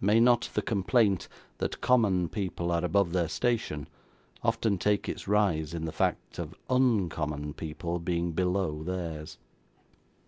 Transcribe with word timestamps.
May 0.00 0.18
not 0.18 0.50
the 0.54 0.62
complaint, 0.62 1.28
that 1.58 1.80
common 1.80 2.28
people 2.28 2.72
are 2.72 2.84
above 2.84 3.12
their 3.12 3.28
station, 3.28 3.86
often 4.42 4.78
take 4.78 5.08
its 5.08 5.28
rise 5.28 5.74
in 5.74 5.84
the 5.84 5.92
fact 5.92 6.40
of 6.40 6.56
UNcommon 6.68 7.54
people 7.54 8.00
being 8.00 8.32
below 8.32 8.82
theirs? 8.82 9.38